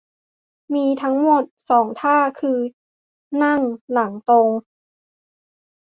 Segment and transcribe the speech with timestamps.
[0.73, 2.59] มีทั้งหมด สอง ท่า คือ
[3.43, 3.59] นั่ง
[3.91, 4.47] หลังตรง